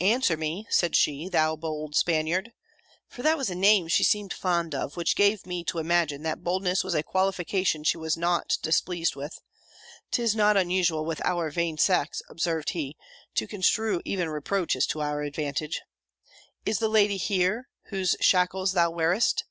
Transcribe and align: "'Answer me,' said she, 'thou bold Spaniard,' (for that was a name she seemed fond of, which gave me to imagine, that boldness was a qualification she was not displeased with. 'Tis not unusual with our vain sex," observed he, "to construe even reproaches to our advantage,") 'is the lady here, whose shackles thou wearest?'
"'Answer 0.00 0.36
me,' 0.36 0.68
said 0.70 0.94
she, 0.94 1.28
'thou 1.28 1.56
bold 1.56 1.96
Spaniard,' 1.96 2.52
(for 3.08 3.22
that 3.22 3.36
was 3.36 3.50
a 3.50 3.56
name 3.56 3.88
she 3.88 4.04
seemed 4.04 4.32
fond 4.32 4.72
of, 4.72 4.96
which 4.96 5.16
gave 5.16 5.46
me 5.46 5.64
to 5.64 5.80
imagine, 5.80 6.22
that 6.22 6.44
boldness 6.44 6.84
was 6.84 6.94
a 6.94 7.02
qualification 7.02 7.82
she 7.82 7.98
was 7.98 8.16
not 8.16 8.56
displeased 8.62 9.16
with. 9.16 9.40
'Tis 10.12 10.36
not 10.36 10.56
unusual 10.56 11.04
with 11.04 11.20
our 11.24 11.50
vain 11.50 11.76
sex," 11.76 12.22
observed 12.28 12.70
he, 12.70 12.96
"to 13.34 13.48
construe 13.48 14.00
even 14.04 14.28
reproaches 14.28 14.86
to 14.86 15.00
our 15.02 15.22
advantage,") 15.22 15.82
'is 16.64 16.78
the 16.78 16.86
lady 16.86 17.16
here, 17.16 17.68
whose 17.88 18.14
shackles 18.20 18.74
thou 18.74 18.92
wearest?' 18.92 19.42